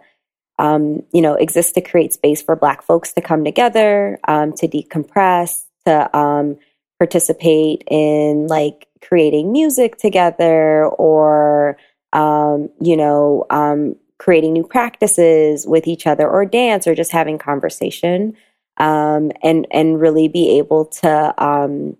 um, 0.61 1.01
you 1.11 1.23
know, 1.23 1.33
exists 1.33 1.71
to 1.71 1.81
create 1.81 2.13
space 2.13 2.43
for 2.43 2.55
Black 2.55 2.83
folks 2.83 3.13
to 3.13 3.21
come 3.21 3.43
together, 3.43 4.19
um, 4.27 4.53
to 4.53 4.67
decompress, 4.67 5.63
to 5.87 6.15
um, 6.15 6.55
participate 6.99 7.83
in 7.89 8.45
like 8.45 8.87
creating 9.01 9.51
music 9.51 9.97
together 9.97 10.85
or, 10.85 11.77
um, 12.13 12.69
you 12.79 12.95
know, 12.95 13.43
um, 13.49 13.95
creating 14.19 14.53
new 14.53 14.63
practices 14.63 15.65
with 15.65 15.87
each 15.87 16.05
other 16.05 16.29
or 16.29 16.45
dance 16.45 16.85
or 16.85 16.93
just 16.93 17.11
having 17.11 17.39
conversation 17.39 18.37
um, 18.77 19.31
and, 19.41 19.65
and 19.71 19.99
really 19.99 20.27
be 20.27 20.59
able 20.59 20.85
to 20.85 21.95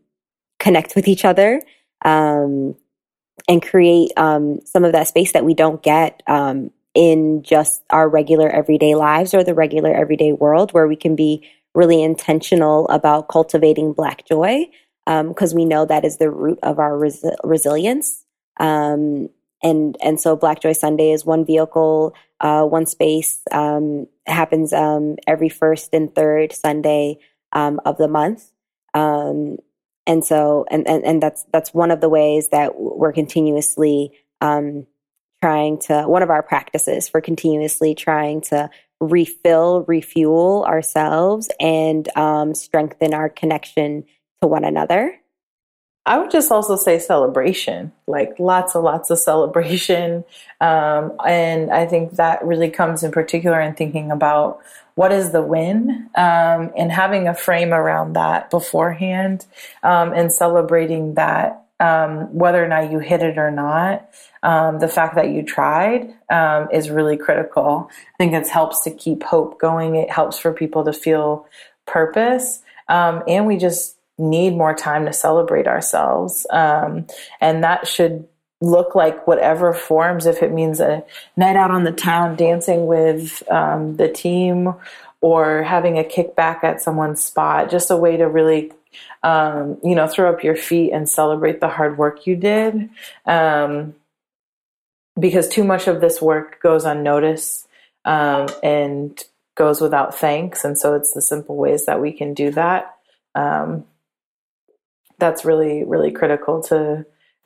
connect 0.59 0.95
with 0.95 1.07
each 1.07 1.25
other. 1.25 1.63
and 2.05 2.75
create 3.63 4.11
some 4.15 4.85
of 4.85 4.91
that 4.91 5.07
space 5.07 5.31
that 5.33 5.43
we 5.43 5.55
don't 5.55 5.81
get 5.81 6.21
in 6.93 7.43
just 7.43 7.83
our 7.89 8.09
regular 8.09 8.49
everyday 8.49 8.95
lives 8.95 9.33
or 9.33 9.43
the 9.43 9.53
regular 9.53 9.93
everyday 9.93 10.33
world 10.33 10.71
where 10.71 10.87
we 10.87 10.95
can 10.95 11.15
be 11.15 11.47
really 11.73 12.03
intentional 12.03 12.87
about 12.89 13.29
cultivating 13.29 13.93
black 13.93 14.25
joy 14.25 14.65
because 15.05 15.53
um, 15.53 15.55
we 15.55 15.65
know 15.65 15.85
that 15.85 16.05
is 16.05 16.17
the 16.17 16.29
root 16.29 16.59
of 16.63 16.79
our 16.79 16.97
res- 16.97 17.25
resilience. 17.43 18.25
Um, 18.59 19.29
and 19.63 19.95
and 20.01 20.19
so 20.19 20.35
black 20.35 20.59
joy 20.59 20.73
sunday 20.73 21.11
is 21.11 21.23
one 21.23 21.45
vehicle 21.45 22.15
uh, 22.39 22.63
one 22.63 22.87
space 22.87 23.41
um, 23.51 24.07
happens 24.25 24.73
um, 24.73 25.17
every 25.27 25.49
first 25.49 25.93
and 25.93 26.13
third 26.13 26.51
sunday 26.51 27.17
um, 27.53 27.79
of 27.85 27.97
the 27.97 28.07
month. 28.07 28.51
Um, 28.93 29.57
and 30.07 30.25
so 30.25 30.65
and, 30.71 30.87
and 30.87 31.03
and 31.03 31.21
that's 31.23 31.45
that's 31.53 31.73
one 31.73 31.91
of 31.91 32.01
the 32.01 32.09
ways 32.09 32.49
that 32.49 32.79
we're 32.79 33.13
continuously 33.13 34.11
um, 34.41 34.87
trying 35.41 35.79
to, 35.79 36.03
one 36.03 36.23
of 36.23 36.29
our 36.29 36.43
practices 36.43 37.09
for 37.09 37.21
continuously 37.21 37.95
trying 37.95 38.41
to 38.41 38.69
refill, 38.99 39.83
refuel 39.87 40.63
ourselves 40.67 41.49
and 41.59 42.07
um, 42.15 42.53
strengthen 42.53 43.13
our 43.13 43.29
connection 43.29 44.03
to 44.41 44.47
one 44.47 44.63
another. 44.63 45.17
I 46.05 46.17
would 46.17 46.31
just 46.31 46.51
also 46.51 46.75
say 46.75 46.97
celebration, 46.97 47.91
like 48.07 48.39
lots 48.39 48.73
and 48.73 48.83
lots 48.83 49.09
of 49.09 49.19
celebration. 49.19 50.23
Um, 50.61 51.13
and 51.25 51.71
I 51.71 51.87
think 51.87 52.17
that 52.17 52.45
really 52.45 52.69
comes 52.69 53.01
in 53.01 53.11
particular 53.11 53.59
in 53.59 53.73
thinking 53.73 54.11
about 54.11 54.59
what 54.93 55.11
is 55.11 55.31
the 55.31 55.41
win 55.41 56.07
um, 56.15 56.71
and 56.77 56.91
having 56.91 57.27
a 57.27 57.33
frame 57.33 57.73
around 57.73 58.13
that 58.13 58.51
beforehand 58.51 59.47
um, 59.81 60.13
and 60.13 60.31
celebrating 60.31 61.15
that 61.15 61.65
um, 61.81 62.33
whether 62.33 62.63
or 62.63 62.67
not 62.67 62.91
you 62.91 62.99
hit 62.99 63.21
it 63.21 63.37
or 63.37 63.51
not 63.51 64.09
um, 64.43 64.79
the 64.79 64.87
fact 64.87 65.15
that 65.15 65.29
you 65.29 65.43
tried 65.43 66.13
um, 66.29 66.67
is 66.71 66.89
really 66.89 67.17
critical. 67.17 67.89
I 67.91 68.17
think 68.17 68.33
it 68.33 68.47
helps 68.47 68.81
to 68.81 68.91
keep 68.91 69.23
hope 69.23 69.59
going. 69.59 69.95
It 69.95 70.09
helps 70.09 70.37
for 70.37 70.51
people 70.51 70.83
to 70.85 70.93
feel 70.93 71.45
purpose. 71.85 72.61
Um, 72.87 73.23
and 73.27 73.45
we 73.45 73.57
just 73.57 73.97
need 74.17 74.55
more 74.55 74.73
time 74.73 75.05
to 75.05 75.13
celebrate 75.13 75.67
ourselves. 75.67 76.47
Um, 76.49 77.05
and 77.39 77.63
that 77.63 77.87
should 77.87 78.27
look 78.61 78.95
like 78.95 79.27
whatever 79.27 79.73
forms, 79.73 80.25
if 80.25 80.43
it 80.43 80.51
means 80.51 80.79
a 80.79 81.03
night 81.35 81.55
out 81.55 81.71
on 81.71 81.83
the 81.83 81.91
town 81.91 82.35
dancing 82.35 82.85
with 82.85 83.43
um, 83.49 83.97
the 83.97 84.07
team 84.07 84.73
or 85.19 85.63
having 85.63 85.97
a 85.97 86.03
kickback 86.03 86.63
at 86.63 86.81
someone's 86.81 87.23
spot, 87.23 87.69
just 87.69 87.91
a 87.91 87.97
way 87.97 88.17
to 88.17 88.27
really, 88.27 88.71
um, 89.23 89.77
you 89.83 89.95
know, 89.95 90.07
throw 90.07 90.31
up 90.31 90.43
your 90.43 90.55
feet 90.55 90.91
and 90.91 91.07
celebrate 91.07 91.59
the 91.59 91.67
hard 91.67 91.97
work 91.97 92.27
you 92.27 92.35
did. 92.35 92.89
Um, 93.25 93.95
because 95.19 95.47
too 95.47 95.63
much 95.63 95.87
of 95.87 96.01
this 96.01 96.21
work 96.21 96.61
goes 96.61 96.85
unnoticed 96.85 97.67
um, 98.05 98.47
and 98.63 99.23
goes 99.55 99.81
without 99.81 100.17
thanks. 100.17 100.63
And 100.63 100.77
so 100.77 100.95
it's 100.95 101.13
the 101.13 101.21
simple 101.21 101.55
ways 101.55 101.85
that 101.85 102.01
we 102.01 102.11
can 102.11 102.33
do 102.33 102.51
that. 102.51 102.95
Um, 103.35 103.85
that's 105.19 105.45
really, 105.45 105.83
really 105.83 106.11
critical 106.11 106.63
to 106.63 107.05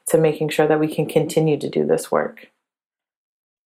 to 0.10 0.18
making 0.20 0.50
sure 0.50 0.68
that 0.68 0.80
we 0.80 0.88
can 0.88 1.08
continue 1.08 1.58
to 1.58 1.68
do 1.70 1.86
this 1.86 2.12
work. 2.12 2.52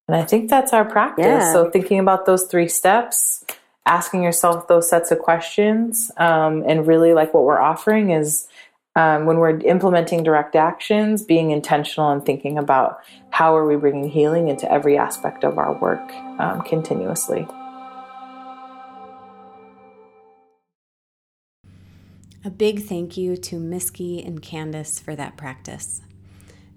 And 0.08 0.16
I 0.16 0.24
think 0.24 0.50
that's 0.50 0.74
our 0.74 0.86
practice. 0.86 1.26
Yeah. 1.26 1.54
So 1.54 1.70
thinking 1.70 2.00
about 2.00 2.26
those 2.26 2.46
three 2.46 2.70
steps, 2.70 3.44
asking 3.86 4.24
yourself 4.24 4.68
those 4.68 4.90
sets 4.90 5.12
of 5.12 5.20
questions, 5.20 6.12
um, 6.18 6.64
and 6.68 6.86
really 6.88 7.14
like 7.14 7.34
what 7.34 7.44
we're 7.44 7.60
offering 7.60 8.12
is 8.12 8.48
um, 8.96 9.26
when 9.26 9.38
we're 9.38 9.60
implementing 9.62 10.24
direct 10.24 10.56
actions, 10.56 11.24
being 11.24 11.52
intentional 11.52 12.12
and 12.12 12.26
thinking 12.26 12.58
about 12.58 13.00
how 13.30 13.56
are 13.56 13.66
we 13.66 13.76
bringing 13.76 14.10
healing 14.10 14.50
into 14.50 14.72
every 14.72 14.98
aspect 14.98 15.44
of 15.44 15.58
our 15.58 15.74
work 15.80 16.12
um, 16.40 16.62
continuously. 16.64 17.48
A 22.46 22.50
big 22.50 22.84
thank 22.84 23.18
you 23.18 23.36
to 23.38 23.58
Miski 23.58 24.26
and 24.26 24.42
Candace 24.42 25.00
for 25.00 25.16
that 25.16 25.36
practice. 25.36 26.02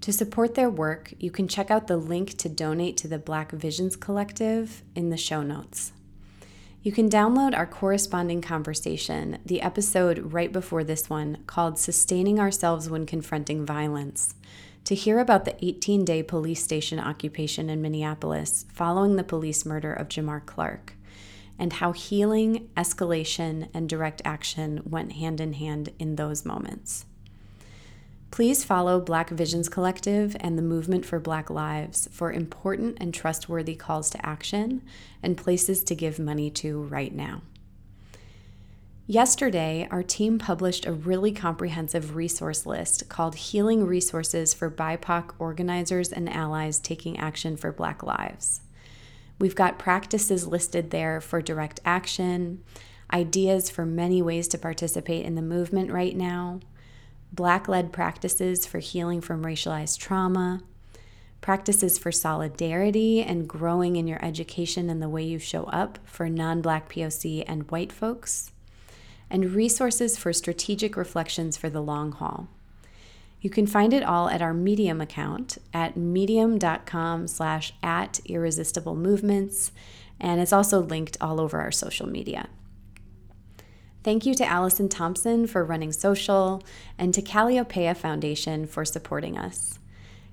To 0.02 0.12
support 0.12 0.56
their 0.56 0.68
work, 0.68 1.14
you 1.20 1.30
can 1.30 1.46
check 1.46 1.70
out 1.70 1.86
the 1.86 1.96
link 1.96 2.36
to 2.38 2.48
donate 2.48 2.96
to 2.98 3.08
the 3.08 3.18
Black 3.18 3.52
Visions 3.52 3.94
Collective 3.94 4.82
in 4.96 5.10
the 5.10 5.16
show 5.16 5.42
notes. 5.42 5.92
You 6.82 6.90
can 6.90 7.08
download 7.08 7.56
our 7.56 7.66
corresponding 7.66 8.40
conversation, 8.40 9.38
the 9.46 9.62
episode 9.62 10.32
right 10.32 10.52
before 10.52 10.82
this 10.82 11.08
one, 11.08 11.38
called 11.46 11.78
Sustaining 11.78 12.40
Ourselves 12.40 12.90
When 12.90 13.06
Confronting 13.06 13.64
Violence, 13.64 14.34
to 14.86 14.96
hear 14.96 15.20
about 15.20 15.44
the 15.44 15.54
18 15.64 16.04
day 16.04 16.24
police 16.24 16.60
station 16.60 16.98
occupation 16.98 17.70
in 17.70 17.80
Minneapolis 17.80 18.66
following 18.72 19.14
the 19.14 19.22
police 19.22 19.64
murder 19.64 19.92
of 19.92 20.08
Jamar 20.08 20.44
Clark, 20.44 20.94
and 21.56 21.74
how 21.74 21.92
healing, 21.92 22.68
escalation, 22.76 23.68
and 23.72 23.88
direct 23.88 24.20
action 24.24 24.82
went 24.84 25.12
hand 25.12 25.40
in 25.40 25.52
hand 25.52 25.90
in 26.00 26.16
those 26.16 26.44
moments. 26.44 27.04
Please 28.32 28.64
follow 28.64 28.98
Black 28.98 29.28
Visions 29.28 29.68
Collective 29.68 30.34
and 30.40 30.56
the 30.56 30.62
Movement 30.62 31.04
for 31.04 31.20
Black 31.20 31.50
Lives 31.50 32.08
for 32.10 32.32
important 32.32 32.96
and 32.98 33.12
trustworthy 33.12 33.74
calls 33.74 34.08
to 34.08 34.26
action 34.26 34.80
and 35.22 35.36
places 35.36 35.84
to 35.84 35.94
give 35.94 36.18
money 36.18 36.48
to 36.52 36.82
right 36.84 37.14
now. 37.14 37.42
Yesterday, 39.06 39.86
our 39.90 40.02
team 40.02 40.38
published 40.38 40.86
a 40.86 40.94
really 40.94 41.30
comprehensive 41.32 42.16
resource 42.16 42.64
list 42.64 43.10
called 43.10 43.34
Healing 43.34 43.84
Resources 43.84 44.54
for 44.54 44.70
BIPOC 44.70 45.34
Organizers 45.38 46.10
and 46.10 46.32
Allies 46.32 46.78
Taking 46.78 47.18
Action 47.18 47.58
for 47.58 47.70
Black 47.70 48.02
Lives. 48.02 48.62
We've 49.38 49.54
got 49.54 49.78
practices 49.78 50.46
listed 50.46 50.90
there 50.90 51.20
for 51.20 51.42
direct 51.42 51.80
action, 51.84 52.64
ideas 53.12 53.68
for 53.68 53.84
many 53.84 54.22
ways 54.22 54.48
to 54.48 54.56
participate 54.56 55.26
in 55.26 55.34
the 55.34 55.42
movement 55.42 55.92
right 55.92 56.16
now, 56.16 56.60
Black 57.32 57.66
led 57.66 57.92
practices 57.92 58.66
for 58.66 58.78
healing 58.78 59.22
from 59.22 59.42
racialized 59.42 59.98
trauma, 59.98 60.60
practices 61.40 61.98
for 61.98 62.12
solidarity 62.12 63.22
and 63.22 63.48
growing 63.48 63.96
in 63.96 64.06
your 64.06 64.22
education 64.22 64.90
and 64.90 65.00
the 65.00 65.08
way 65.08 65.22
you 65.22 65.38
show 65.38 65.64
up 65.64 65.98
for 66.04 66.28
non 66.28 66.60
Black 66.60 66.90
POC 66.90 67.42
and 67.46 67.70
white 67.70 67.90
folks, 67.90 68.52
and 69.30 69.54
resources 69.54 70.18
for 70.18 70.32
strategic 70.34 70.94
reflections 70.94 71.56
for 71.56 71.70
the 71.70 71.80
long 71.80 72.12
haul. 72.12 72.48
You 73.40 73.48
can 73.48 73.66
find 73.66 73.94
it 73.94 74.04
all 74.04 74.28
at 74.28 74.42
our 74.42 74.54
Medium 74.54 75.00
account 75.00 75.56
at 75.72 75.96
medium.com 75.96 77.26
slash 77.26 77.72
at 77.82 78.20
irresistible 78.26 78.94
movements, 78.94 79.72
and 80.20 80.38
it's 80.38 80.52
also 80.52 80.80
linked 80.80 81.16
all 81.20 81.40
over 81.40 81.60
our 81.60 81.72
social 81.72 82.06
media. 82.06 82.48
Thank 84.02 84.26
you 84.26 84.34
to 84.34 84.44
Allison 84.44 84.88
Thompson 84.88 85.46
for 85.46 85.64
running 85.64 85.92
social 85.92 86.64
and 86.98 87.14
to 87.14 87.22
Kalliopeia 87.22 87.96
Foundation 87.96 88.66
for 88.66 88.84
supporting 88.84 89.38
us. 89.38 89.78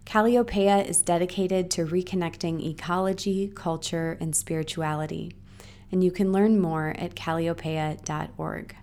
Kalliopeia 0.07 0.83
is 0.87 1.03
dedicated 1.03 1.69
to 1.71 1.85
reconnecting 1.85 2.65
ecology, 2.65 3.51
culture, 3.53 4.17
and 4.19 4.35
spirituality, 4.35 5.33
and 5.91 6.03
you 6.03 6.09
can 6.09 6.31
learn 6.31 6.59
more 6.59 6.95
at 6.97 7.13
kalliopeia.org. 7.13 8.75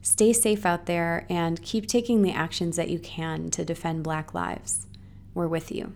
Stay 0.00 0.32
safe 0.32 0.64
out 0.64 0.86
there 0.86 1.26
and 1.28 1.60
keep 1.60 1.86
taking 1.86 2.22
the 2.22 2.32
actions 2.32 2.76
that 2.76 2.88
you 2.88 2.98
can 2.98 3.50
to 3.50 3.62
defend 3.62 4.04
Black 4.04 4.32
lives. 4.32 4.86
We're 5.34 5.48
with 5.48 5.70
you. 5.70 5.92